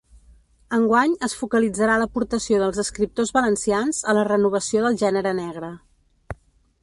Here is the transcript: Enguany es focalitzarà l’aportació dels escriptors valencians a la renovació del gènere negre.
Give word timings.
Enguany 0.77 1.11
es 1.27 1.35
focalitzarà 1.41 1.97
l’aportació 2.03 2.61
dels 2.63 2.81
escriptors 2.85 3.33
valencians 3.37 4.01
a 4.13 4.15
la 4.21 4.25
renovació 4.31 4.83
del 4.87 4.97
gènere 5.03 5.35
negre. 5.43 5.69